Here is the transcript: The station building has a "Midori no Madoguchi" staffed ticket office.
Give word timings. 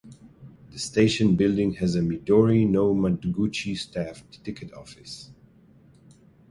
The 0.71 0.79
station 0.79 1.35
building 1.35 1.73
has 1.73 1.93
a 1.95 1.99
"Midori 1.99 2.67
no 2.67 2.91
Madoguchi" 2.95 3.77
staffed 3.77 4.43
ticket 4.43 4.73
office. 4.73 5.29